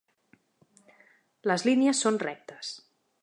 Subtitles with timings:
[1.51, 2.73] Les línies són rectes.